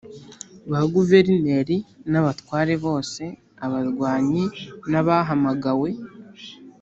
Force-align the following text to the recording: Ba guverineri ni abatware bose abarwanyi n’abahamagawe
Ba 0.71 0.79
guverineri 0.93 1.77
ni 2.09 2.17
abatware 2.21 2.73
bose 2.85 3.23
abarwanyi 3.65 4.43
n’abahamagawe 4.91 5.89